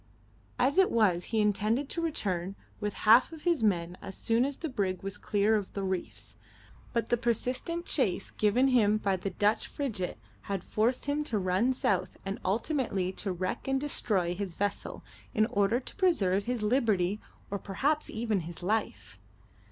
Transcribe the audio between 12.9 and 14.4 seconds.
to wreck and destroy